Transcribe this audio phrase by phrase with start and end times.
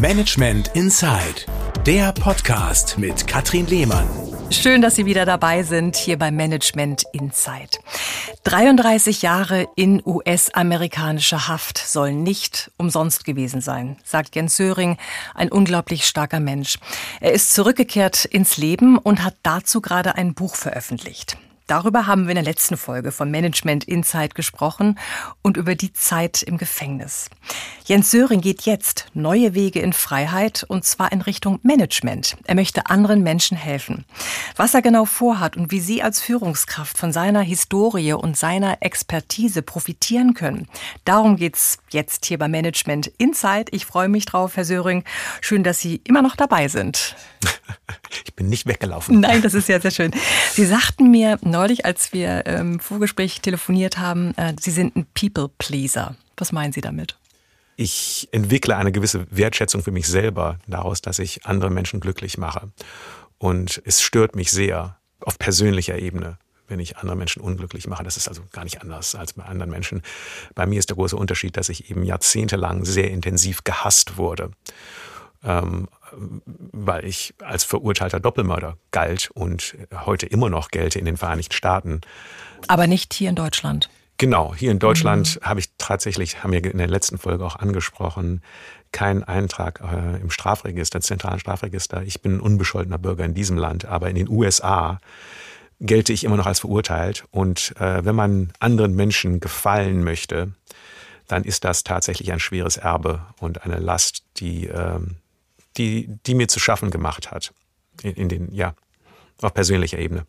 [0.00, 1.46] Management Inside,
[1.86, 4.08] der Podcast mit Katrin Lehmann.
[4.50, 7.78] Schön, dass Sie wieder dabei sind hier bei Management Insight.
[8.42, 14.98] 33 Jahre in US-amerikanischer Haft sollen nicht umsonst gewesen sein, sagt Jens Söring,
[15.34, 16.78] ein unglaublich starker Mensch.
[17.20, 21.38] Er ist zurückgekehrt ins Leben und hat dazu gerade ein Buch veröffentlicht.
[21.66, 24.98] Darüber haben wir in der letzten Folge von Management Insight gesprochen
[25.40, 27.30] und über die Zeit im Gefängnis.
[27.86, 32.36] Jens Söring geht jetzt neue Wege in Freiheit und zwar in Richtung Management.
[32.44, 34.04] Er möchte anderen Menschen helfen.
[34.56, 39.62] Was er genau vorhat und wie Sie als Führungskraft von seiner Historie und seiner Expertise
[39.62, 40.68] profitieren können,
[41.06, 43.68] darum geht's jetzt hier bei Management Insight.
[43.72, 45.02] Ich freue mich drauf, Herr Söring.
[45.40, 47.16] Schön, dass Sie immer noch dabei sind.
[48.24, 49.20] Ich bin nicht weggelaufen.
[49.20, 50.12] Nein, das ist ja sehr schön.
[50.52, 55.06] Sie sagten mir neulich, als wir im ähm, Vorgespräch telefoniert haben, äh, Sie sind ein
[55.14, 56.16] People-Pleaser.
[56.36, 57.16] Was meinen Sie damit?
[57.76, 62.70] Ich entwickle eine gewisse Wertschätzung für mich selber daraus, dass ich andere Menschen glücklich mache.
[63.38, 66.38] Und es stört mich sehr auf persönlicher Ebene,
[66.68, 68.04] wenn ich andere Menschen unglücklich mache.
[68.04, 70.02] Das ist also gar nicht anders als bei anderen Menschen.
[70.54, 74.50] Bei mir ist der große Unterschied, dass ich eben jahrzehntelang sehr intensiv gehasst wurde.
[75.42, 81.54] Ähm, weil ich als verurteilter Doppelmörder galt und heute immer noch gelte in den Vereinigten
[81.54, 82.00] Staaten.
[82.68, 83.88] Aber nicht hier in Deutschland.
[84.16, 85.46] Genau, hier in Deutschland mhm.
[85.46, 88.42] habe ich tatsächlich, haben wir in der letzten Folge auch angesprochen,
[88.92, 92.02] keinen Eintrag äh, im Strafregister, zentralen Strafregister.
[92.02, 95.00] Ich bin ein unbescholtener Bürger in diesem Land, aber in den USA
[95.80, 97.24] gelte ich immer noch als verurteilt.
[97.32, 100.52] Und äh, wenn man anderen Menschen gefallen möchte,
[101.26, 105.00] dann ist das tatsächlich ein schweres Erbe und eine Last, die äh,
[105.76, 107.52] die, die mir zu schaffen gemacht hat.
[108.02, 108.74] In, in den, ja,
[109.40, 110.26] auf persönlicher Ebene.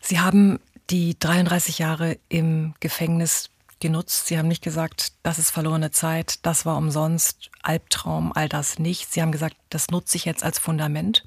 [0.00, 0.58] Sie haben
[0.90, 3.50] die 33 Jahre im Gefängnis
[3.80, 4.26] genutzt.
[4.26, 9.12] Sie haben nicht gesagt, das ist verlorene Zeit, das war umsonst, Albtraum, all das nicht.
[9.12, 11.24] Sie haben gesagt, das nutze ich jetzt als Fundament.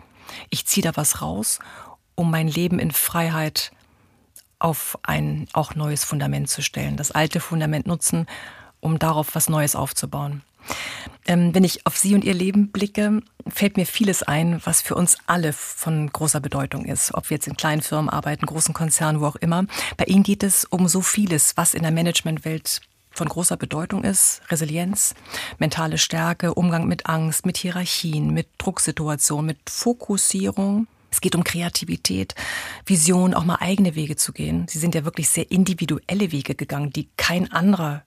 [0.49, 1.59] Ich ziehe da was raus,
[2.15, 3.71] um mein Leben in Freiheit
[4.59, 6.95] auf ein auch neues Fundament zu stellen.
[6.95, 8.27] Das alte Fundament nutzen,
[8.79, 10.43] um darauf was Neues aufzubauen.
[11.25, 14.95] Ähm, wenn ich auf Sie und Ihr Leben blicke, fällt mir vieles ein, was für
[14.95, 17.13] uns alle von großer Bedeutung ist.
[17.13, 19.65] Ob wir jetzt in kleinen Firmen arbeiten, großen Konzernen, wo auch immer.
[19.97, 22.81] Bei Ihnen geht es um so vieles, was in der Managementwelt
[23.11, 24.41] von großer Bedeutung ist.
[24.49, 25.13] Resilienz,
[25.59, 30.87] mentale Stärke, Umgang mit Angst, mit Hierarchien, mit Drucksituationen, mit Fokussierung.
[31.11, 32.33] Es geht um Kreativität,
[32.87, 34.65] Vision, auch mal eigene Wege zu gehen.
[34.67, 38.03] Sie sind ja wirklich sehr individuelle Wege gegangen, die kein anderer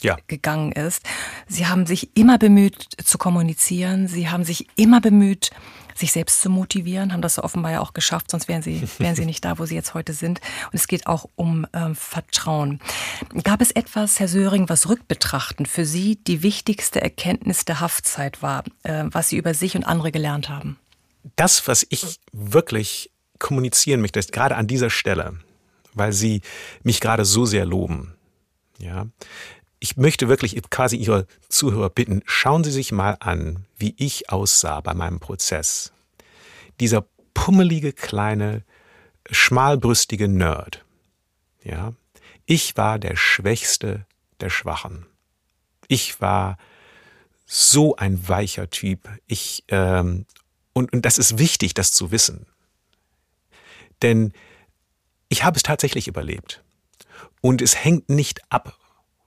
[0.00, 0.16] ja.
[0.26, 1.02] gegangen ist.
[1.46, 4.08] Sie haben sich immer bemüht zu kommunizieren.
[4.08, 5.50] Sie haben sich immer bemüht,
[5.98, 9.24] sich selbst zu motivieren, haben das offenbar ja auch geschafft, sonst wären sie, wären sie
[9.24, 10.40] nicht da, wo sie jetzt heute sind.
[10.66, 12.80] Und es geht auch um ähm, Vertrauen.
[13.42, 18.64] Gab es etwas, Herr Söring, was rückbetrachtend für Sie die wichtigste Erkenntnis der Haftzeit war,
[18.82, 20.78] äh, was Sie über sich und andere gelernt haben?
[21.34, 25.38] Das, was ich wirklich kommunizieren möchte, ist gerade an dieser Stelle,
[25.94, 26.42] weil Sie
[26.82, 28.12] mich gerade so sehr loben.
[28.78, 29.06] Ja,
[29.78, 34.80] ich möchte wirklich quasi Ihre Zuhörer bitten, schauen Sie sich mal an, wie ich aussah
[34.80, 35.92] bei meinem Prozess.
[36.80, 38.64] Dieser pummelige, kleine,
[39.30, 40.84] schmalbrüstige Nerd.
[41.62, 41.92] Ja,
[42.46, 44.06] ich war der Schwächste
[44.40, 45.06] der Schwachen.
[45.88, 46.58] Ich war
[47.44, 49.08] so ein weicher Typ.
[49.26, 50.26] Ich, ähm,
[50.72, 52.46] und, und das ist wichtig, das zu wissen.
[54.02, 54.32] Denn
[55.28, 56.62] ich habe es tatsächlich überlebt.
[57.40, 58.78] Und es hängt nicht ab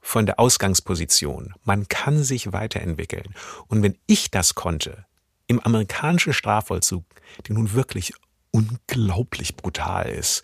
[0.10, 1.54] von der Ausgangsposition.
[1.66, 3.36] Man kann sich weiterentwickeln.
[3.68, 5.06] Und wenn ich das konnte,
[5.46, 7.06] im amerikanischen Strafvollzug,
[7.48, 8.14] der nun wirklich
[8.50, 10.42] unglaublich brutal ist,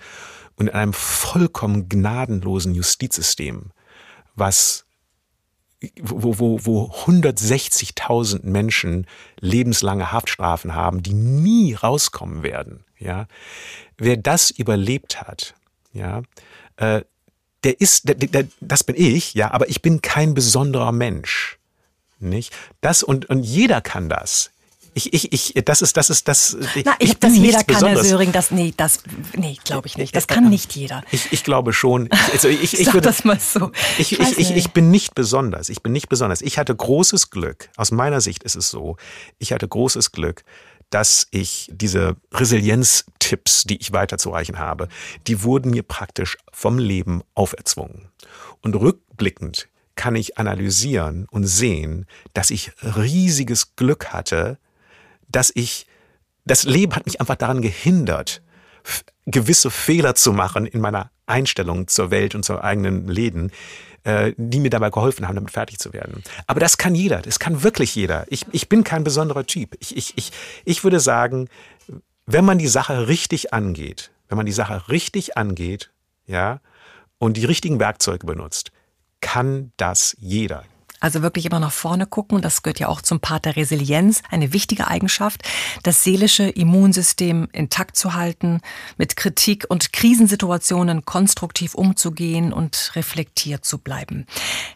[0.55, 3.71] und in einem vollkommen gnadenlosen Justizsystem,
[4.35, 4.85] was
[5.99, 9.07] wo, wo, wo 160.000 Menschen
[9.39, 12.85] lebenslange Haftstrafen haben, die nie rauskommen werden.
[12.99, 13.27] Ja,
[13.97, 15.55] wer das überlebt hat,
[15.91, 16.21] ja,
[16.77, 17.01] äh,
[17.65, 21.57] der ist, der, der, das bin ich, ja, aber ich bin kein besonderer Mensch.
[22.19, 22.53] Nicht?
[22.81, 24.51] Das und, und jeder kann das.
[24.97, 26.56] Ich, ich, ich, das ist, das ist, das.
[26.85, 29.00] Na, ich, ich das jeder kann, Herr Söring, das, nee, das,
[29.35, 30.15] nee, glaube ich nicht.
[30.15, 31.03] Das kann nicht jeder.
[31.12, 32.07] Ich, ich glaube schon.
[32.31, 33.73] Also ich, ich, ich würde, das mal so.
[33.97, 35.68] Ich, ich, ich, ich bin nicht besonders.
[35.68, 36.41] Ich bin nicht besonders.
[36.41, 37.69] Ich hatte großes Glück.
[37.75, 38.95] Aus meiner Sicht ist es so.
[39.38, 40.45] Ich hatte großes Glück,
[40.89, 44.87] dass ich diese Resilienz-Tipps, die ich weiterzureichen habe,
[45.27, 48.09] die wurden mir praktisch vom Leben auferzwungen.
[48.61, 54.57] Und rückblickend kann ich analysieren und sehen, dass ich riesiges Glück hatte,
[55.27, 55.87] dass ich,
[56.45, 58.41] das Leben hat mich einfach daran gehindert,
[59.25, 63.51] gewisse Fehler zu machen in meiner Einstellung zur Welt und zur eigenen Läden,
[64.04, 66.24] äh, die mir dabei geholfen haben, damit fertig zu werden.
[66.48, 68.25] Aber das kann jeder, das kann wirklich jeder.
[68.30, 69.75] Ich, ich bin kein besonderer Typ.
[69.80, 70.31] Ich, ich, ich,
[70.63, 71.50] ich würde sagen,
[72.25, 75.92] wenn man die Sache richtig angeht, wenn man die Sache richtig angeht,
[76.25, 76.60] ja,
[77.18, 78.71] und die richtigen Werkzeuge benutzt,
[79.21, 80.63] kann das jeder.
[81.06, 82.42] Also wirklich immer nach vorne gucken.
[82.42, 84.24] Das gehört ja auch zum Part der Resilienz.
[84.31, 85.44] Eine wichtige Eigenschaft,
[85.84, 88.60] das seelische Immunsystem intakt zu halten,
[88.98, 94.25] mit Kritik und Krisensituationen konstruktiv umzugehen und reflektiert zu bleiben.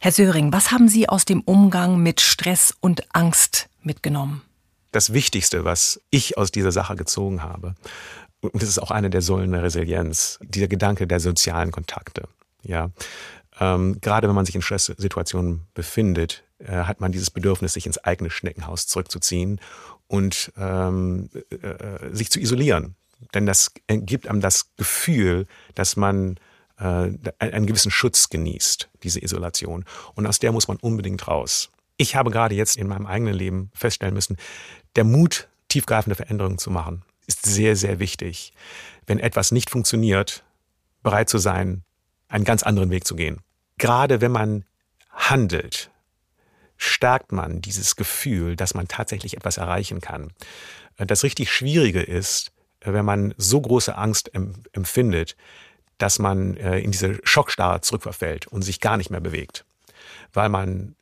[0.02, 4.44] Herr Söring, was haben Sie aus dem Umgang mit Stress und Angst mitgenommen?
[4.92, 7.74] Das Wichtigste, was ich aus dieser Sache gezogen habe,
[8.42, 12.28] und das ist auch eine der Säulen der Resilienz, dieser Gedanke der sozialen Kontakte.
[12.62, 12.92] Ja,
[13.60, 17.98] ähm, gerade wenn man sich in Stresssituationen befindet, äh, hat man dieses Bedürfnis, sich ins
[17.98, 19.60] eigene Schneckenhaus zurückzuziehen
[20.08, 22.96] und ähm, äh, äh sich zu isolieren.
[23.34, 25.46] Denn das gibt einem das Gefühl,
[25.76, 26.38] dass man
[26.80, 29.84] äh, einen gewissen Schutz genießt, diese Isolation.
[30.16, 31.70] Und aus der muss man unbedingt raus.
[31.98, 34.38] Ich habe gerade jetzt in meinem eigenen Leben feststellen müssen,
[34.96, 38.54] der Mut, tiefgreifende Veränderungen zu machen, ist sehr, sehr wichtig.
[39.06, 40.44] Wenn etwas nicht funktioniert,
[41.04, 41.84] bereit zu sein,
[42.30, 43.42] einen ganz anderen Weg zu gehen
[43.80, 44.66] gerade wenn man
[45.12, 45.90] handelt,
[46.78, 50.32] stärkt man dieses Gefühl, dass man tatsächlich etwas erreichen kann.
[50.98, 54.32] Das richtig Schwierige ist, wenn man so große Angst
[54.72, 55.36] empfindet,
[55.98, 59.66] dass man äh, in diese Schockstarre zurückverfällt und sich gar nicht mehr bewegt,
[60.34, 60.96] weil man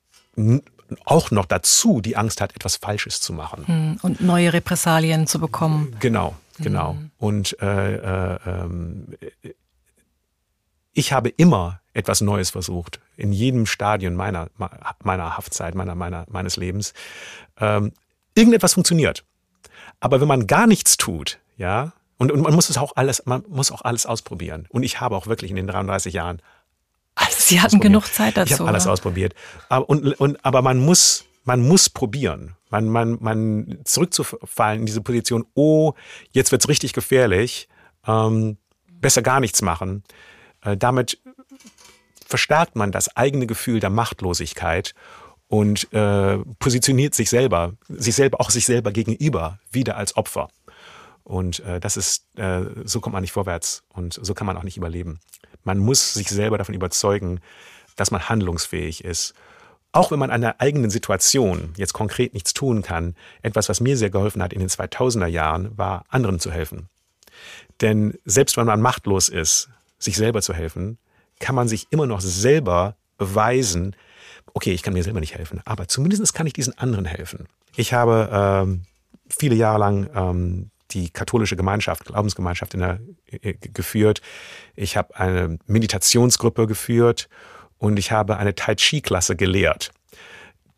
[1.06, 3.68] auch noch dazu die Angst hat, etwas Falsches zu machen.
[3.68, 5.96] Hm, und neue Repressalien zu bekommen.
[6.00, 6.94] Genau, genau.
[6.94, 7.12] Mhm.
[7.18, 8.60] Und äh, äh,
[9.44, 9.54] äh,
[10.94, 13.00] ich habe immer etwas Neues versucht.
[13.16, 14.50] In jedem Stadion meiner,
[15.04, 16.94] meiner Haftzeit, meiner, meiner, meines Lebens.
[17.60, 17.92] Ähm,
[18.36, 19.26] irgendetwas funktioniert.
[20.00, 23.44] Aber wenn man gar nichts tut, ja, und, und man muss es auch alles, man
[23.48, 24.68] muss auch alles ausprobieren.
[24.70, 26.42] Und ich habe auch wirklich in den 33 Jahren
[27.16, 28.54] alles Sie hatten genug Zeit dazu.
[28.54, 28.94] Ich habe alles oder?
[28.94, 29.34] ausprobiert.
[29.70, 32.56] Aber, und, und, aber man muss, man muss probieren.
[32.70, 35.94] Man, man, man zurückzufallen in diese Position, oh,
[36.32, 37.70] jetzt wird's richtig gefährlich,
[38.06, 38.58] ähm,
[39.00, 40.04] besser gar nichts machen.
[40.62, 41.20] Äh, damit
[42.28, 44.94] verstärkt man das eigene Gefühl der Machtlosigkeit
[45.48, 50.50] und äh, positioniert sich selber, sich selber, auch sich selber gegenüber wieder als Opfer.
[51.24, 54.64] Und äh, das ist, äh, so kommt man nicht vorwärts und so kann man auch
[54.64, 55.20] nicht überleben.
[55.64, 57.40] Man muss sich selber davon überzeugen,
[57.96, 59.34] dass man handlungsfähig ist.
[59.94, 63.98] Auch wenn man an der eigenen Situation jetzt konkret nichts tun kann, etwas, was mir
[63.98, 66.90] sehr geholfen hat in den 2000er Jahren, war anderen zu helfen.
[67.82, 70.98] Denn selbst wenn man machtlos ist, sich selber zu helfen,
[71.40, 73.96] kann man sich immer noch selber beweisen,
[74.54, 77.48] okay, ich kann mir selber nicht helfen, aber zumindest kann ich diesen anderen helfen.
[77.76, 78.84] Ich habe ähm,
[79.30, 83.00] viele Jahre lang ähm, die katholische Gemeinschaft, Glaubensgemeinschaft in der,
[83.42, 84.22] äh, geführt.
[84.76, 87.30] Ich habe eine Meditationsgruppe geführt
[87.78, 89.92] und ich habe eine Tai Chi Klasse gelehrt.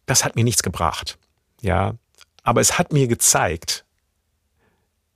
[0.05, 1.17] Das hat mir nichts gebracht,
[1.61, 1.93] ja,
[2.43, 3.85] aber es hat mir gezeigt,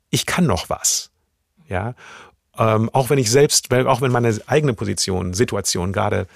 [0.10, 1.12] ich kann noch was,
[1.68, 1.96] ja.
[2.58, 6.28] Ähm, auch wenn ich selbst, auch wenn meine eigene Position, Situation gerade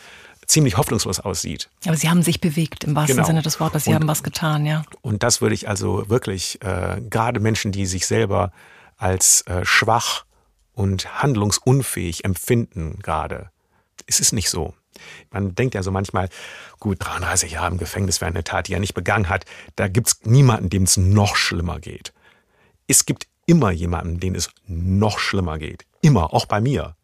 [0.47, 1.69] ziemlich hoffnungslos aussieht.
[1.85, 3.27] Aber Sie haben sich bewegt im wahrsten genau.
[3.27, 3.83] Sinne des Wortes.
[3.83, 4.83] Sie und, haben was getan, ja.
[5.01, 8.51] Und das würde ich also wirklich äh, gerade Menschen, die sich selber
[8.97, 10.25] als äh, schwach
[10.73, 13.49] und handlungsunfähig empfinden gerade.
[14.05, 14.73] Es ist nicht so.
[15.31, 16.29] Man denkt ja so manchmal,
[16.79, 20.21] gut, 33 Jahre im Gefängnis für eine Tat, die er nicht begangen hat, da gibt's
[20.23, 22.13] niemanden, dem es noch schlimmer geht.
[22.87, 25.85] Es gibt immer jemanden, dem es noch schlimmer geht.
[26.01, 26.95] Immer, auch bei mir.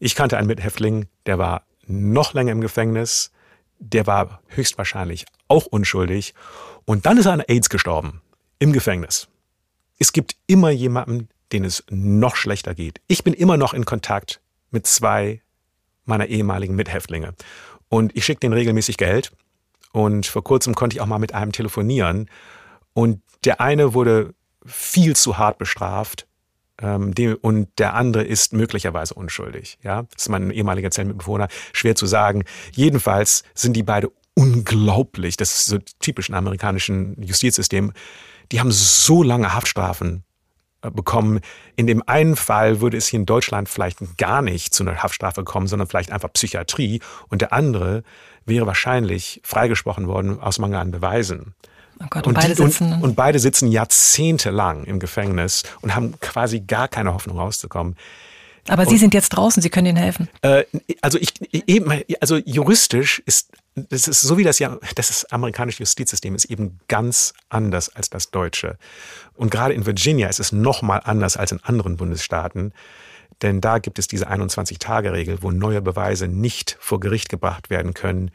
[0.00, 3.30] Ich kannte einen Mithäftling, der war noch länger im Gefängnis,
[3.78, 6.34] der war höchstwahrscheinlich auch unschuldig
[6.84, 8.22] und dann ist er an AIDS gestorben.
[8.58, 9.28] Im Gefängnis.
[9.98, 13.00] Es gibt immer jemanden, den es noch schlechter geht.
[13.06, 14.40] Ich bin immer noch in Kontakt
[14.70, 15.40] mit zwei
[16.04, 17.34] meiner ehemaligen Mithäftlinge.
[17.88, 19.32] Und ich schicke denen regelmäßig Geld.
[19.92, 22.28] Und vor kurzem konnte ich auch mal mit einem telefonieren.
[22.92, 24.34] Und der eine wurde
[24.66, 26.26] viel zu hart bestraft
[26.80, 27.12] ähm,
[27.42, 29.78] und der andere ist möglicherweise unschuldig.
[29.82, 31.48] Ja, das ist mein ehemaliger Zellenmitbewohner.
[31.72, 32.44] Schwer zu sagen.
[32.72, 35.36] Jedenfalls sind die beide unglaublich.
[35.36, 37.92] Das ist so typisch im amerikanischen Justizsystem.
[38.52, 40.24] Die haben so lange Haftstrafen
[40.82, 41.40] äh, bekommen.
[41.76, 45.44] In dem einen Fall würde es hier in Deutschland vielleicht gar nicht zu einer Haftstrafe
[45.44, 47.00] kommen, sondern vielleicht einfach Psychiatrie.
[47.28, 48.02] Und der andere
[48.46, 51.54] wäre wahrscheinlich freigesprochen worden aus Mangel an Beweisen.
[52.02, 56.18] Oh Gott, und, und, beide sitzen, und, und, beide sitzen jahrzehntelang im Gefängnis und haben
[56.20, 57.96] quasi gar keine Hoffnung rauszukommen.
[58.68, 60.28] Aber Sie sind jetzt draußen, Sie können ihnen helfen.
[60.42, 60.64] Äh,
[61.00, 66.34] also ich eben, also juristisch ist das ist so wie das ja das amerikanische Justizsystem
[66.34, 68.76] ist eben ganz anders als das deutsche.
[69.34, 72.72] Und gerade in Virginia ist es noch mal anders als in anderen Bundesstaaten.
[73.42, 78.32] Denn da gibt es diese 21-Tage-Regel, wo neue Beweise nicht vor Gericht gebracht werden können,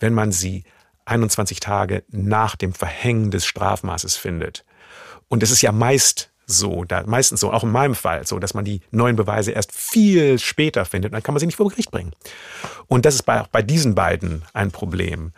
[0.00, 0.64] wenn man sie
[1.06, 4.64] 21 Tage nach dem Verhängen des Strafmaßes findet.
[5.28, 8.54] Und es ist ja meist so, da, meistens so, auch in meinem Fall, so, dass
[8.54, 11.90] man die neuen Beweise erst viel später findet, dann kann man sie nicht vor Gericht
[11.90, 12.12] bringen.
[12.86, 15.32] Und das ist bei, auch bei diesen beiden ein Problem.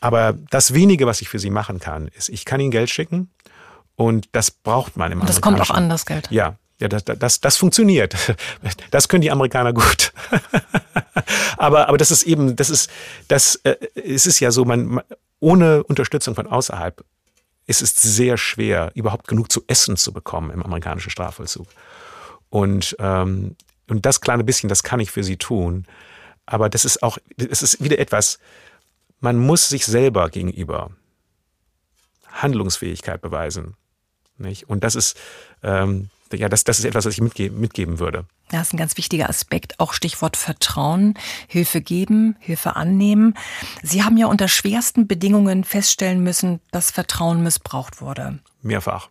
[0.00, 3.30] Aber das wenige, was ich für sie machen kann, ist, ich kann ihnen Geld schicken
[3.96, 6.28] und das braucht man im Und das kommt auch an, das Geld.
[6.30, 8.14] Ja, ja, das, das, das funktioniert.
[8.90, 10.12] Das können die Amerikaner gut.
[11.56, 12.90] aber, aber das ist eben, das ist,
[13.28, 15.00] das, äh, es ist ja so, man,
[15.40, 17.04] ohne Unterstützung von außerhalb
[17.66, 21.68] ist es sehr schwer, überhaupt genug zu essen zu bekommen im amerikanischen Strafvollzug.
[22.50, 23.56] Und, ähm,
[23.88, 25.86] und das kleine bisschen, das kann ich für sie tun.
[26.44, 28.38] Aber das ist auch, es ist wieder etwas,
[29.20, 30.90] man muss sich selber gegenüber
[32.28, 33.74] Handlungsfähigkeit beweisen.
[34.36, 34.68] Nicht?
[34.68, 35.16] Und das ist,
[35.62, 38.24] ähm, ja, das, das ist etwas, was ich mitge mitgeben würde.
[38.50, 41.14] Das ist ein ganz wichtiger Aspekt, auch Stichwort Vertrauen,
[41.46, 43.34] Hilfe geben, Hilfe annehmen.
[43.82, 48.40] Sie haben ja unter schwersten Bedingungen feststellen müssen, dass Vertrauen missbraucht wurde.
[48.60, 49.08] Mehrfach.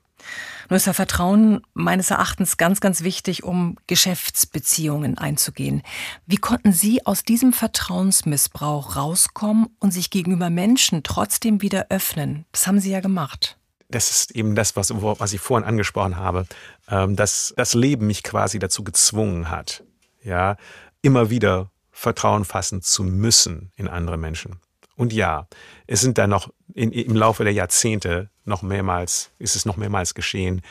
[0.70, 5.82] Nur ist ja Vertrauen meines Erachtens ganz, ganz wichtig, um Geschäftsbeziehungen einzugehen.
[6.28, 12.46] Wie konnten Sie aus diesem Vertrauensmissbrauch rauskommen und sich gegenüber Menschen trotzdem wieder öffnen?
[12.51, 13.58] Das haben Sie ja gemacht
[13.91, 16.45] das ist eben das, was, was ich vorhin angesprochen habe,
[16.89, 19.83] ähm, dass das Leben mich quasi dazu gezwungen hat,
[20.24, 20.57] ja,
[21.01, 24.60] immer wieder Vertrauen fassen zu müssen in andere Menschen.
[24.95, 25.48] Und ja,
[25.88, 30.13] es sind da noch in, im Laufe der Jahrzehnte noch mehrmals, ist es noch mehrmals
[30.13, 30.62] geschehen,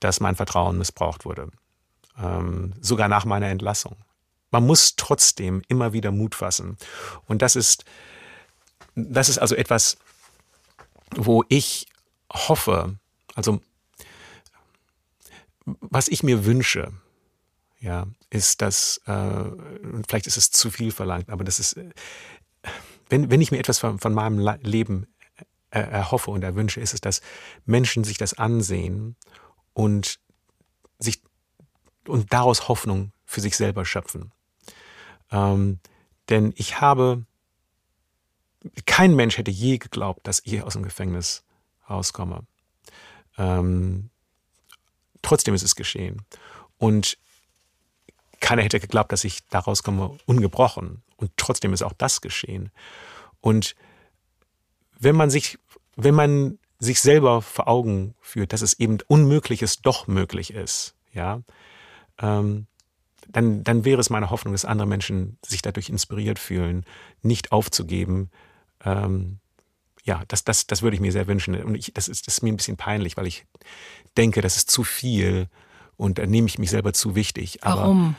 [0.00, 1.50] dass mein Vertrauen missbraucht wurde.
[2.20, 3.96] Ähm, sogar nach meiner Entlassung.
[4.50, 6.76] Man muss trotzdem immer wieder Mut fassen.
[7.26, 7.84] Und das ist,
[8.94, 9.98] das ist also etwas,
[11.14, 11.86] wo ich
[12.32, 12.98] hoffe,
[13.34, 13.60] also
[15.64, 16.92] was ich mir wünsche,
[17.80, 19.44] ja, ist, dass, äh,
[20.08, 21.78] vielleicht ist es zu viel verlangt, aber das ist,
[23.08, 25.06] wenn, wenn ich mir etwas von, von meinem Leben
[25.70, 27.20] äh, erhoffe und erwünsche, ist es, dass
[27.64, 29.16] Menschen sich das ansehen
[29.74, 30.18] und
[30.98, 31.22] sich
[32.06, 34.32] und daraus Hoffnung für sich selber schöpfen.
[35.30, 35.78] Ähm,
[36.30, 37.26] denn ich habe,
[38.86, 41.44] kein Mensch hätte je geglaubt, dass ich aus dem Gefängnis
[41.88, 42.46] rauskomme.
[43.36, 44.10] Ähm,
[45.22, 46.22] trotzdem ist es geschehen.
[46.78, 47.18] Und
[48.40, 51.02] keiner hätte geglaubt, dass ich da rauskomme ungebrochen.
[51.16, 52.70] Und trotzdem ist auch das geschehen.
[53.40, 53.74] Und
[54.98, 55.58] wenn man sich,
[55.96, 61.42] wenn man sich selber vor Augen führt, dass es eben Unmögliches doch möglich ist, ja,
[62.20, 62.66] ähm,
[63.28, 66.84] dann, dann wäre es meine Hoffnung, dass andere Menschen sich dadurch inspiriert fühlen,
[67.22, 68.30] nicht aufzugeben,
[68.84, 69.38] ähm,
[70.08, 71.54] ja, das, das, das würde ich mir sehr wünschen.
[71.62, 73.44] Und ich, das, ist, das ist mir ein bisschen peinlich, weil ich
[74.16, 75.48] denke, das ist zu viel
[75.98, 77.62] und da nehme ich mich selber zu wichtig.
[77.62, 78.14] Aber, Warum?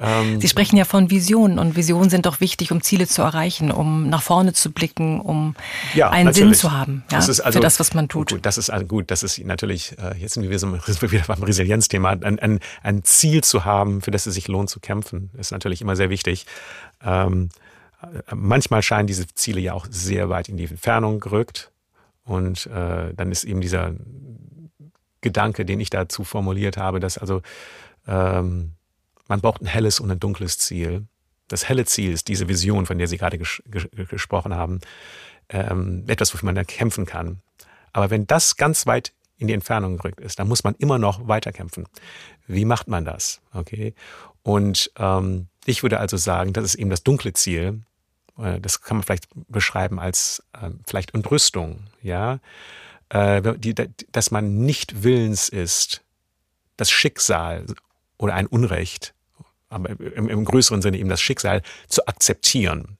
[0.00, 3.70] Ähm, Sie sprechen ja von Visionen und Visionen sind doch wichtig, um Ziele zu erreichen,
[3.70, 5.54] um nach vorne zu blicken, um
[5.94, 6.58] ja, einen natürlich.
[6.58, 8.30] Sinn zu haben ja, das also, für das, was man tut.
[8.30, 11.10] Gut, das ist also gut, das ist natürlich, äh, jetzt sind wir, so, sind wir
[11.10, 14.80] wieder beim Resilienzthema, ein, ein, ein Ziel zu haben, für das es sich lohnt zu
[14.80, 16.44] kämpfen, ist natürlich immer sehr wichtig.
[17.02, 17.48] Ähm,
[18.34, 21.70] manchmal scheinen diese Ziele ja auch sehr weit in die Entfernung gerückt.
[22.24, 23.94] Und äh, dann ist eben dieser
[25.20, 27.42] Gedanke, den ich dazu formuliert habe, dass also
[28.06, 28.72] ähm,
[29.28, 31.06] man braucht ein helles und ein dunkles Ziel.
[31.48, 34.80] Das helle Ziel ist diese Vision, von der Sie gerade ges ges gesprochen haben,
[35.48, 37.40] ähm, etwas, wofür man dann kämpfen kann.
[37.92, 41.26] Aber wenn das ganz weit in die Entfernung gerückt ist, dann muss man immer noch
[41.26, 41.86] weiterkämpfen.
[42.46, 43.40] Wie macht man das?
[43.52, 43.94] Okay.
[44.42, 47.80] Und ähm, ich würde also sagen, das ist eben das dunkle Ziel,
[48.36, 52.38] das kann man vielleicht beschreiben als äh, vielleicht Entrüstung, ja,
[53.10, 53.74] äh, die,
[54.12, 56.02] dass man nicht willens ist,
[56.76, 57.66] das Schicksal
[58.16, 59.14] oder ein Unrecht,
[59.68, 62.98] aber im, im größeren Sinne eben das Schicksal zu akzeptieren.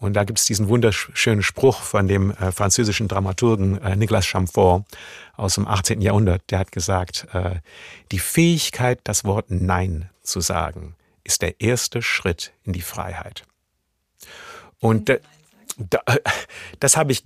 [0.00, 4.84] Und da gibt es diesen wunderschönen Spruch von dem äh, französischen Dramaturgen äh, Nicolas Chamfort
[5.36, 6.00] aus dem 18.
[6.00, 6.42] Jahrhundert.
[6.50, 7.56] Der hat gesagt, äh,
[8.12, 13.42] die Fähigkeit, das Wort Nein zu sagen, ist der erste Schritt in die Freiheit.
[14.80, 15.20] Und äh,
[15.76, 16.00] da,
[16.80, 17.22] das habe ich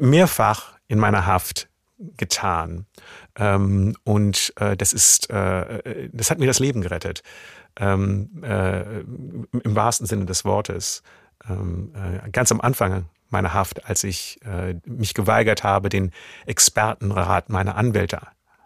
[0.00, 1.68] mehrfach in meiner Haft
[2.16, 2.86] getan.
[3.36, 7.22] Ähm, und äh, das ist, äh, das hat mir das Leben gerettet.
[7.78, 11.02] Ähm, äh, Im wahrsten Sinne des Wortes.
[11.48, 16.12] Ähm, äh, ganz am Anfang meiner Haft, als ich äh, mich geweigert habe, den
[16.46, 18.20] Expertenrat meiner Anwälte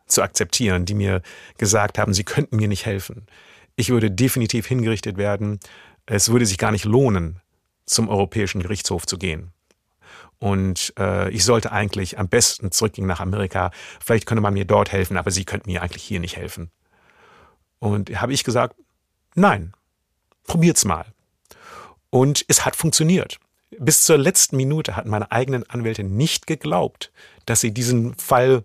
[0.06, 1.22] zu akzeptieren, die mir
[1.56, 3.26] gesagt haben, sie könnten mir nicht helfen.
[3.76, 5.60] Ich würde definitiv hingerichtet werden.
[6.06, 7.40] Es würde sich gar nicht lohnen,
[7.90, 9.52] zum Europäischen Gerichtshof zu gehen.
[10.38, 13.70] Und äh, ich sollte eigentlich am besten zurückgehen nach Amerika.
[14.02, 16.70] Vielleicht könnte man mir dort helfen, aber sie könnten mir eigentlich hier nicht helfen.
[17.78, 18.74] Und habe ich gesagt,
[19.34, 19.72] nein,
[20.44, 21.04] probiert's mal.
[22.08, 23.38] Und es hat funktioniert.
[23.78, 27.12] Bis zur letzten Minute hatten meine eigenen Anwälte nicht geglaubt,
[27.44, 28.64] dass sie diesen Fall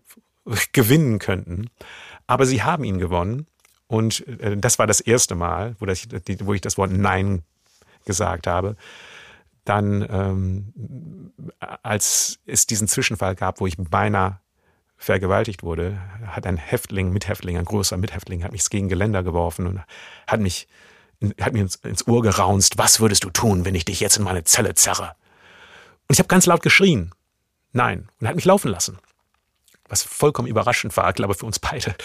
[0.72, 1.70] gewinnen könnten.
[2.26, 3.48] Aber sie haben ihn gewonnen.
[3.88, 6.08] Und äh, das war das erste Mal, wo, das,
[6.40, 7.44] wo ich das Wort Nein
[8.06, 8.78] gesagt habe.
[9.66, 14.40] Dann, ähm, als es diesen Zwischenfall gab, wo ich beinahe
[14.98, 19.82] vergewaltigt wurde, hat ein Häftling, Mithäftling, ein großer Mithäftling, hat mich gegen Geländer geworfen und
[20.28, 20.68] hat mich
[21.40, 24.24] hat mir ins, ins Ohr geraunzt, was würdest du tun, wenn ich dich jetzt in
[24.24, 25.16] meine Zelle zerre?
[26.08, 27.12] Und ich habe ganz laut geschrien,
[27.72, 29.00] nein, und er hat mich laufen lassen.
[29.88, 31.96] Was vollkommen überraschend war, glaube ich, für uns beide.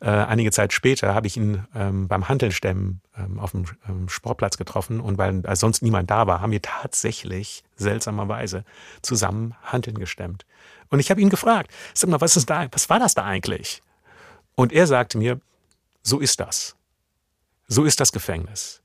[0.00, 4.56] Äh, einige Zeit später habe ich ihn ähm, beim Handelnstemmen ähm, auf dem ähm, Sportplatz
[4.56, 8.64] getroffen und weil äh, sonst niemand da war, haben wir tatsächlich seltsamerweise
[9.02, 10.46] zusammen Handeln gestemmt.
[10.88, 13.82] Und ich habe ihn gefragt, sag mal, was ist da, was war das da eigentlich?
[14.54, 15.40] Und er sagte mir,
[16.02, 16.76] so ist das.
[17.66, 18.80] So ist das Gefängnis.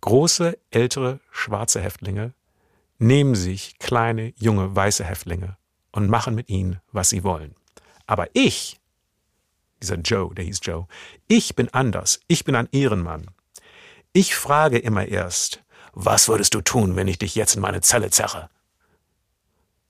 [0.00, 2.32] Große, ältere, schwarze Häftlinge
[2.98, 5.58] nehmen sich kleine, junge, weiße Häftlinge
[5.92, 7.54] und machen mit ihnen, was sie wollen.
[8.06, 8.80] Aber ich,
[9.82, 10.86] dieser Joe, der hieß Joe,
[11.28, 13.30] ich bin anders, ich bin ein Ehrenmann.
[14.12, 18.10] Ich frage immer erst, was würdest du tun, wenn ich dich jetzt in meine Zelle
[18.10, 18.48] zerre?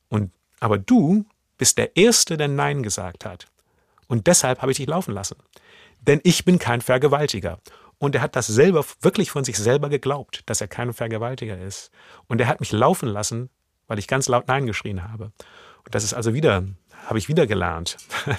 [0.08, 1.24] Und, aber du
[1.56, 3.46] bist der Erste, der Nein gesagt hat.
[4.08, 5.36] Und deshalb habe ich dich laufen lassen.
[6.00, 7.60] Denn ich bin kein Vergewaltiger.
[7.98, 11.90] Und er hat das selber, wirklich von sich selber geglaubt, dass er kein Vergewaltiger ist.
[12.26, 13.50] Und er hat mich laufen lassen,
[13.86, 15.32] weil ich ganz laut Nein geschrien habe.
[15.90, 16.64] Das ist also wieder,
[17.06, 17.96] habe ich wieder gelernt,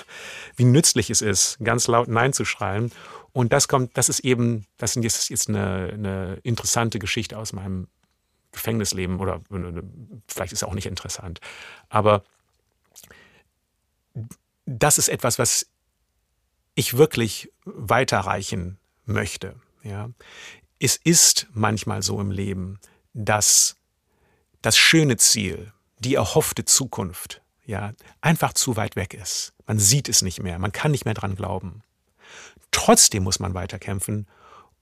[0.56, 2.92] wie nützlich es ist, ganz laut Nein zu schreien.
[3.34, 7.88] Und das kommt, das ist eben, das ist jetzt eine, eine interessante Geschichte aus meinem
[8.52, 9.42] Gefängnisleben oder
[10.28, 11.40] vielleicht ist es auch nicht interessant.
[11.90, 12.24] Aber
[14.66, 15.68] das ist etwas, was
[16.76, 19.56] ich wirklich weiterreichen möchte.
[19.84, 20.10] Ja.
[20.80, 22.80] Es ist manchmal so im Leben,
[23.14, 23.76] dass
[24.62, 29.54] das schöne Ziel, die erhoffte Zukunft, ja, einfach zu weit weg ist.
[29.66, 31.84] Man sieht es nicht mehr, man kann nicht mehr dran glauben.
[32.72, 34.28] Trotzdem muss man weiterkämpfen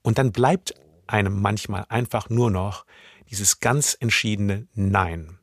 [0.01, 0.73] und dann bleibt
[1.07, 2.85] einem manchmal einfach nur noch
[3.29, 5.39] dieses ganz entschiedene Nein.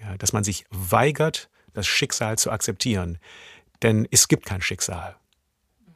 [0.00, 3.18] Ja, dass man sich weigert, das Schicksal zu akzeptieren.
[3.82, 5.16] Denn es gibt kein Schicksal.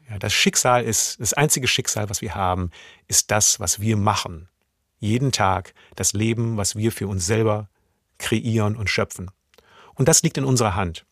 [0.08, 2.70] Ja, das Schicksal ist, das einzige Schicksal, was wir haben,
[3.08, 4.48] ist das, was wir machen.
[4.98, 7.68] Jeden Tag das Leben, was wir für uns selber
[8.18, 9.30] kreieren und schöpfen.
[9.96, 11.04] Und das liegt in unserer Hand.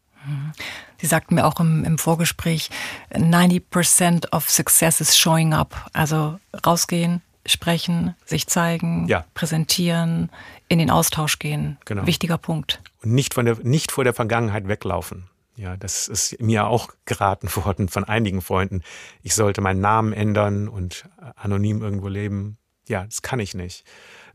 [0.98, 2.70] Sie sagten mir auch im, im Vorgespräch,
[3.12, 5.90] 90% of success is showing up.
[5.92, 9.24] Also rausgehen, sprechen, sich zeigen, ja.
[9.34, 10.30] präsentieren,
[10.68, 11.76] in den Austausch gehen.
[11.84, 12.06] Genau.
[12.06, 12.80] Wichtiger Punkt.
[13.02, 15.28] Und nicht, von der, nicht vor der Vergangenheit weglaufen.
[15.56, 18.82] Ja, das ist mir auch geraten worden von einigen Freunden.
[19.22, 22.58] Ich sollte meinen Namen ändern und anonym irgendwo leben.
[22.88, 23.84] Ja, das kann ich nicht.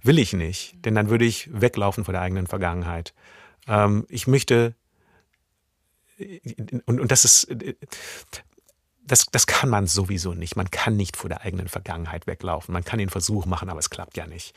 [0.02, 3.14] Will ich nicht, denn dann würde ich weglaufen vor der eigenen Vergangenheit.
[3.70, 4.76] Ähm, ich möchte,
[6.86, 7.48] und, und das ist,
[9.06, 10.56] das, das kann man sowieso nicht.
[10.56, 12.74] Man kann nicht vor der eigenen Vergangenheit weglaufen.
[12.74, 14.54] Man kann den Versuch machen, aber es klappt ja nicht.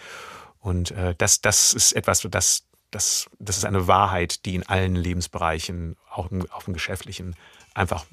[0.59, 4.97] Und äh, das, das ist etwas, das, das, das ist eine Wahrheit, die in allen
[4.97, 7.37] Lebensbereichen, auch im, auch im geschäftlichen,
[7.75, 8.05] einfach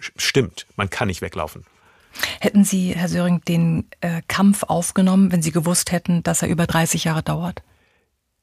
[0.00, 0.66] stimmt.
[0.76, 1.64] Man kann nicht weglaufen.
[2.40, 6.66] Hätten Sie, Herr Söring, den äh, Kampf aufgenommen, wenn Sie gewusst hätten, dass er über
[6.66, 7.62] 30 Jahre dauert?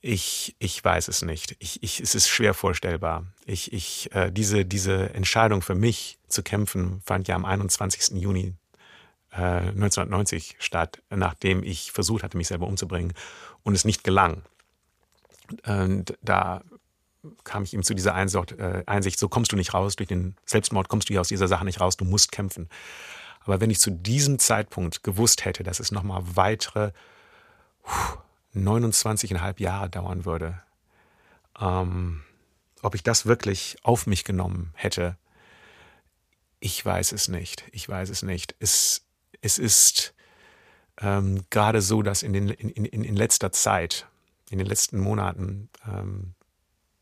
[0.06, 1.56] Ich, ich weiß es nicht.
[1.60, 3.26] Ich, ich, es ist schwer vorstellbar.
[3.46, 8.22] Ich, ich, äh, diese, diese Entscheidung für mich zu kämpfen fand ja am 21.
[8.22, 8.54] Juni
[9.32, 13.14] äh, 1990 statt, nachdem ich versucht hatte, mich selber umzubringen
[13.64, 14.42] und es nicht gelang.
[15.66, 16.64] Und da
[17.46, 20.36] kam ich ihm zu dieser Einsicht, äh, Einsicht, so kommst du nicht raus, durch den
[20.46, 22.68] Selbstmord kommst du hier aus dieser Sache nicht raus, du musst kämpfen.
[23.46, 26.92] Aber wenn ich zu diesem Zeitpunkt gewusst hätte, dass es nochmal weitere
[28.56, 30.62] 29,5 Jahre dauern würde,
[31.60, 32.24] ähm,
[32.82, 35.18] ob ich das wirklich auf mich genommen hätte,
[36.60, 37.66] ich weiß es nicht.
[37.72, 38.56] Ich weiß es nicht.
[38.60, 39.06] Es,
[39.42, 40.14] es ist
[41.02, 44.08] ähm, gerade so, dass in, den, in, in, in letzter Zeit,
[44.50, 46.36] in den letzten Monaten ähm,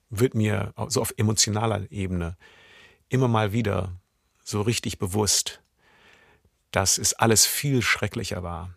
[0.09, 2.37] wird mir so auf emotionaler Ebene
[3.09, 3.99] immer mal wieder
[4.43, 5.61] so richtig bewusst,
[6.71, 8.73] dass es alles viel schrecklicher war,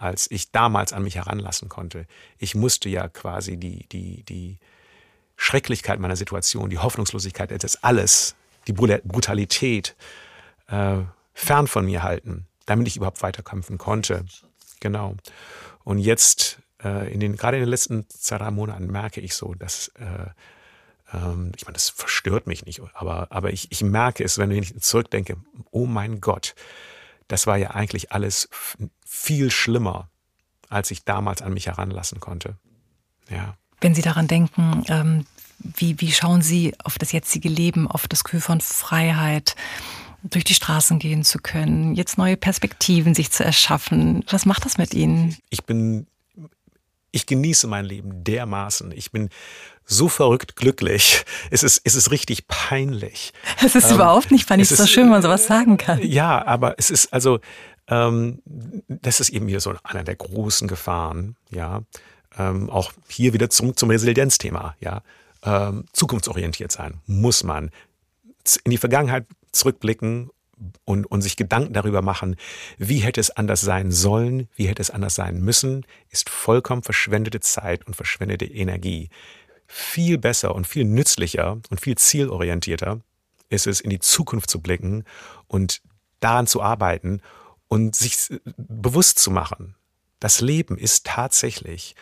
[0.00, 2.06] als ich damals an mich heranlassen konnte.
[2.38, 4.58] Ich musste ja quasi die, die, die
[5.36, 8.34] Schrecklichkeit meiner Situation, die Hoffnungslosigkeit, das alles,
[8.66, 9.94] die Brutalität
[10.68, 10.98] äh,
[11.34, 14.24] fern von mir halten, damit ich überhaupt weiterkämpfen konnte.
[14.80, 15.16] Genau.
[15.84, 19.54] Und jetzt äh, in den, gerade in den letzten zwei, drei Monaten merke ich so,
[19.54, 20.30] dass, äh,
[21.12, 24.78] ähm, ich meine, das verstört mich nicht, aber, aber ich, ich merke es, wenn ich
[24.80, 25.36] zurückdenke,
[25.70, 26.54] oh mein Gott,
[27.30, 28.48] das war ja eigentlich alles
[29.06, 30.10] viel schlimmer,
[30.68, 32.56] als ich damals an mich heranlassen konnte.
[33.30, 33.56] Ja.
[33.80, 35.26] Wenn Sie daran denken, ähm,
[35.58, 39.54] wie, wie schauen Sie auf das jetzige Leben, auf das Gefühl von Freiheit,
[40.22, 44.24] durch die Straßen gehen zu können, jetzt neue Perspektiven sich zu erschaffen?
[44.28, 45.36] Was macht das mit Ihnen?
[45.50, 46.08] Ich bin,
[47.12, 48.90] ich genieße mein Leben dermaßen.
[48.90, 49.30] Ich bin
[49.90, 51.24] so verrückt glücklich.
[51.50, 53.32] Es ist, es ist richtig peinlich.
[53.62, 54.70] Es ist ähm, überhaupt nicht peinlich.
[54.70, 56.00] Es ist so schön, wenn man sowas sagen kann.
[56.02, 57.40] Ja, aber es ist also,
[57.88, 58.40] ähm,
[58.88, 61.82] das ist eben hier so einer der großen Gefahren, ja.
[62.38, 65.02] Ähm, auch hier wieder zum, zum Resilienzthema, ja.
[65.42, 67.70] Ähm, zukunftsorientiert sein muss man.
[68.64, 70.30] In die Vergangenheit zurückblicken
[70.84, 72.36] und, und sich Gedanken darüber machen,
[72.78, 77.40] wie hätte es anders sein sollen, wie hätte es anders sein müssen, ist vollkommen verschwendete
[77.40, 79.08] Zeit und verschwendete Energie.
[79.72, 83.02] Viel besser und viel nützlicher und viel zielorientierter
[83.50, 85.04] ist es, in die Zukunft zu blicken
[85.46, 85.80] und
[86.18, 87.20] daran zu arbeiten
[87.68, 88.16] und sich
[88.56, 89.76] bewusst zu machen.
[90.18, 91.94] Das Leben ist tatsächlich,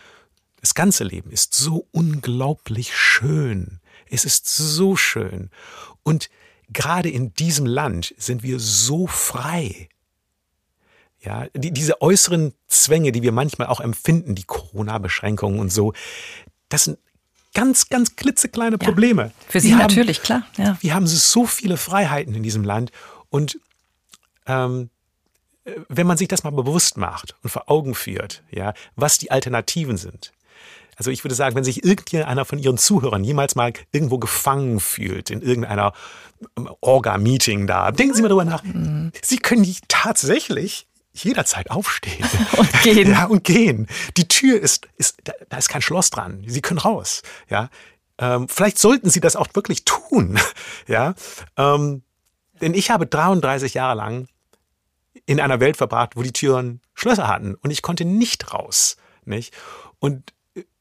[0.63, 3.81] das ganze Leben ist so unglaublich schön.
[4.09, 5.51] Es ist so schön.
[6.03, 6.31] Und
[6.71, 9.91] gerade in diesem Land sind wir so frei.
[11.21, 15.93] Ja, die, diese äußeren Zwänge, die wir manchmal auch empfinden, die Corona-Beschränkungen und so,
[16.71, 16.99] das sind
[17.55, 19.23] ganz, ganz klitzekleine Probleme.
[19.23, 20.47] Ja, für Sie wir natürlich, haben, klar.
[20.57, 20.79] Ja.
[20.81, 22.93] Wir haben so viele Freiheiten in diesem Land
[23.31, 23.59] und
[24.47, 24.91] ähm,
[25.89, 29.97] wenn man sich das mal bewusst macht und vor Augen führt, ja, was die Alternativen
[29.97, 30.33] sind,
[30.99, 35.31] also ich würde sagen, wenn sich irgendeiner von Ihren Zuhörern jemals mal irgendwo gefangen fühlt,
[35.31, 35.93] in irgendeiner
[36.57, 38.65] ähm, Orga-Meeting da, denken Sie mal drüber nach.
[38.65, 39.13] Mhm.
[39.23, 40.88] Sie können tatsächlich
[41.25, 42.27] jederzeit aufstehen.
[42.57, 43.11] Und gehen.
[43.11, 43.87] Ja, und gehen.
[44.17, 46.45] Die Tür ist, ist da, da ist kein Schloss dran.
[46.47, 47.23] Sie können raus.
[47.49, 47.71] Ja.
[48.19, 50.39] Ähm, vielleicht sollten Sie das auch wirklich tun.
[50.87, 51.15] Ja.
[51.57, 52.03] Ähm,
[52.63, 54.29] denn ich habe 33 Jahre lang
[55.27, 58.97] in einer Welt verbracht, wo die Türen Schlösser hatten und ich konnte nicht raus.
[59.27, 59.55] Nicht?
[59.99, 60.33] Und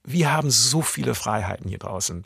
[0.03, 2.25] wir haben so viele Freiheiten hier draußen.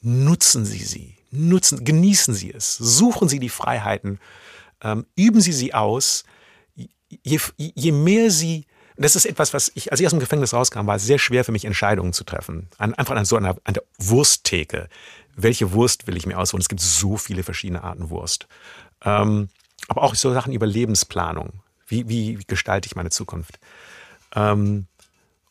[0.00, 1.16] Nutzen Sie sie.
[1.32, 2.76] Nutzen, genießen Sie es.
[2.76, 4.20] Suchen Sie die Freiheiten.
[4.82, 6.24] Ähm, üben Sie sie aus.
[7.22, 8.66] Je, je mehr Sie
[9.00, 11.42] das ist etwas, was ich, als ich aus dem Gefängnis rauskam, war es sehr schwer
[11.42, 12.68] für mich, Entscheidungen zu treffen.
[12.76, 14.90] An, einfach an so einer an der Wursttheke.
[15.34, 16.60] Welche Wurst will ich mir ausholen?
[16.60, 18.46] Es gibt so viele verschiedene Arten Wurst.
[19.02, 19.48] Ähm,
[19.88, 21.62] aber auch so Sachen über Lebensplanung.
[21.86, 23.58] Wie, wie, gestalte ich meine Zukunft?
[24.34, 24.86] Ähm,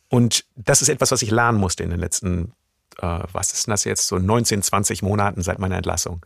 [0.10, 2.54] und das ist etwas, was ich lernen musste in den letzten,
[3.02, 6.24] äh, was ist denn das jetzt, so 19, 20 Monaten seit meiner Entlassung.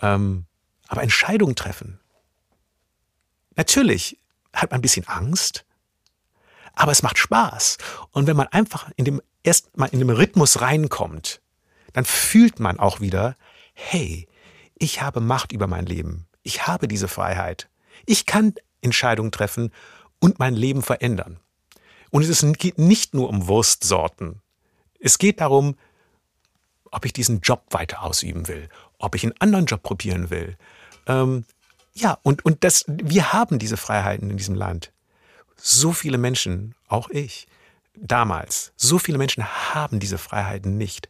[0.00, 0.46] Ähm,
[0.86, 2.00] aber Entscheidungen treffen.
[3.54, 4.17] Natürlich
[4.52, 5.64] hat man ein bisschen Angst,
[6.74, 7.78] aber es macht Spaß.
[8.12, 11.40] Und wenn man einfach in dem erst mal in dem Rhythmus reinkommt,
[11.92, 13.36] dann fühlt man auch wieder,
[13.72, 14.28] hey,
[14.78, 16.26] ich habe Macht über mein Leben.
[16.42, 17.68] Ich habe diese Freiheit.
[18.06, 19.72] Ich kann Entscheidungen treffen
[20.20, 21.40] und mein Leben verändern.
[22.10, 24.40] Und es geht nicht nur um Wurstsorten.
[25.00, 25.76] Es geht darum,
[26.90, 30.56] ob ich diesen Job weiter ausüben will, ob ich einen anderen Job probieren will.
[31.06, 31.44] Ähm,
[31.98, 34.92] ja, und, und das, wir haben diese Freiheiten in diesem Land.
[35.56, 37.46] So viele Menschen, auch ich,
[37.94, 41.08] damals, so viele Menschen haben diese Freiheiten nicht.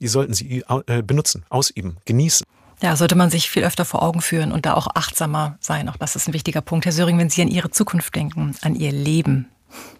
[0.00, 2.46] Die sollten sie äh, benutzen, ausüben, genießen.
[2.80, 5.88] Ja, sollte man sich viel öfter vor Augen führen und da auch achtsamer sein.
[5.88, 6.84] Auch das ist ein wichtiger Punkt.
[6.84, 9.48] Herr Söring, wenn Sie an Ihre Zukunft denken, an Ihr Leben,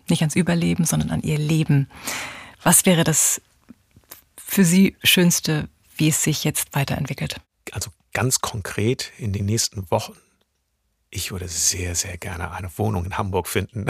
[0.09, 1.89] nicht ans Überleben, sondern an ihr Leben.
[2.63, 3.41] Was wäre das
[4.37, 7.41] für Sie Schönste, wie es sich jetzt weiterentwickelt?
[7.73, 10.15] Also ganz konkret in den nächsten Wochen.
[11.15, 13.85] Ich würde sehr, sehr gerne eine Wohnung in Hamburg finden.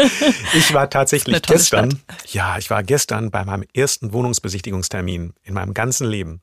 [0.52, 2.32] ich war tatsächlich gestern, Stadt.
[2.34, 6.42] ja, ich war gestern bei meinem ersten Wohnungsbesichtigungstermin in meinem ganzen Leben.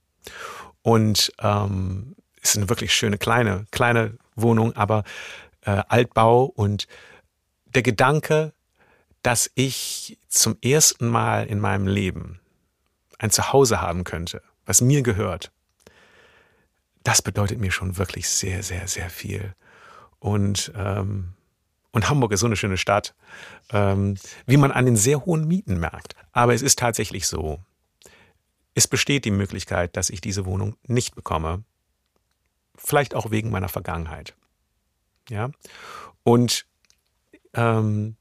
[0.82, 5.04] Und ähm, es ist eine wirklich schöne kleine, kleine Wohnung, aber
[5.62, 6.88] äh, Altbau und
[7.76, 8.52] der Gedanke,
[9.22, 12.40] dass ich zum ersten Mal in meinem Leben
[13.20, 15.52] ein Zuhause haben könnte, was mir gehört,
[17.04, 19.54] das bedeutet mir schon wirklich sehr, sehr, sehr viel.
[20.26, 21.34] Und, ähm,
[21.92, 23.14] und Hamburg ist so eine schöne Stadt,
[23.70, 24.16] ähm,
[24.48, 26.16] wie man an den sehr hohen Mieten merkt.
[26.32, 27.60] Aber es ist tatsächlich so,
[28.74, 31.64] es besteht die Möglichkeit, dass ich diese Wohnung nicht bekomme.
[32.76, 34.36] Vielleicht auch wegen meiner Vergangenheit.
[35.30, 35.52] Ja.
[36.24, 36.66] Und
[37.54, 38.16] ähm,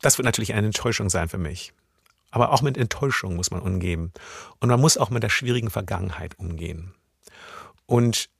[0.00, 1.74] das wird natürlich eine Enttäuschung sein für mich.
[2.30, 4.14] Aber auch mit Enttäuschung muss man umgehen.
[4.60, 6.94] Und man muss auch mit der schwierigen Vergangenheit umgehen.
[7.84, 8.30] Und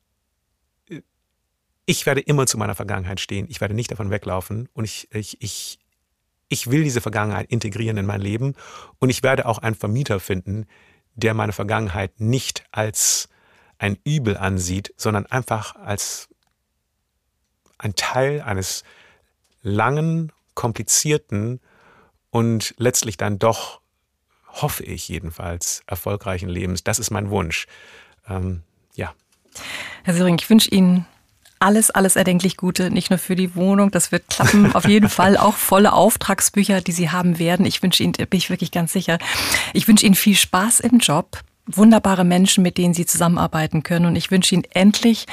[1.86, 3.46] ich werde immer zu meiner Vergangenheit stehen.
[3.48, 4.68] Ich werde nicht davon weglaufen.
[4.74, 5.78] Und ich, ich, ich,
[6.48, 8.54] ich will diese Vergangenheit integrieren in mein Leben.
[8.98, 10.66] Und ich werde auch einen Vermieter finden,
[11.14, 13.28] der meine Vergangenheit nicht als
[13.78, 16.28] ein Übel ansieht, sondern einfach als
[17.78, 18.82] ein Teil eines
[19.62, 21.60] langen, komplizierten
[22.30, 23.80] und letztlich dann doch,
[24.48, 26.82] hoffe ich jedenfalls, erfolgreichen Lebens.
[26.82, 27.66] Das ist mein Wunsch.
[28.28, 28.62] Ähm,
[28.94, 29.14] ja.
[30.04, 31.06] Herr Söring, ich wünsche Ihnen
[31.58, 35.36] alles, alles erdenklich Gute, nicht nur für die Wohnung, das wird klappen, auf jeden Fall
[35.36, 37.66] auch volle Auftragsbücher, die Sie haben werden.
[37.66, 39.18] Ich wünsche Ihnen, bin ich wirklich ganz sicher,
[39.72, 44.16] ich wünsche Ihnen viel Spaß im Job, wunderbare Menschen, mit denen Sie zusammenarbeiten können und
[44.16, 45.26] ich wünsche Ihnen endlich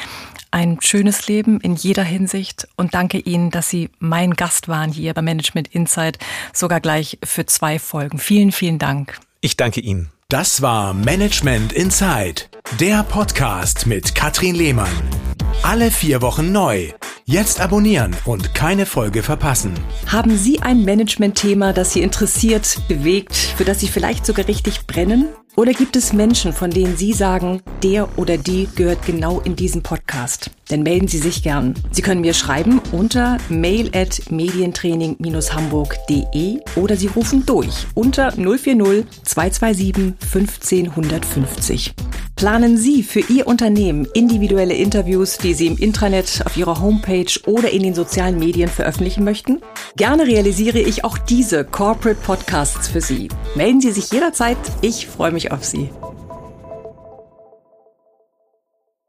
[0.52, 5.14] ein schönes Leben in jeder Hinsicht und danke Ihnen, dass Sie mein Gast waren hier
[5.14, 6.20] bei Management Insight,
[6.54, 8.20] sogar gleich für zwei Folgen.
[8.20, 9.20] Vielen, vielen Dank.
[9.42, 10.12] Ich danke Ihnen.
[10.30, 15.33] Das war Management Insight, der Podcast mit Katrin Lehmann.
[15.64, 16.92] Alle vier Wochen neu.
[17.24, 19.74] Jetzt abonnieren und keine Folge verpassen.
[20.08, 25.30] Haben Sie ein Management-Thema, das Sie interessiert, bewegt, für das Sie vielleicht sogar richtig brennen?
[25.56, 29.84] Oder gibt es Menschen, von denen Sie sagen, der oder die gehört genau in diesen
[29.84, 30.52] Podcast?
[30.70, 31.74] Dann melden Sie sich gern.
[31.92, 40.14] Sie können mir schreiben unter mail at medientraining-hamburg.de oder Sie rufen durch unter 040 227
[40.20, 41.94] 15 150.
[42.36, 47.70] Planen Sie für Ihr Unternehmen individuelle Interviews, die Sie im Intranet, auf Ihrer Homepage oder
[47.70, 49.62] in den sozialen Medien veröffentlichen möchten?
[49.96, 53.30] Gerne realisiere ich auch diese Corporate Podcasts für Sie.
[53.56, 54.58] Melden Sie sich jederzeit.
[54.82, 55.90] Ich freue mich auf Sie.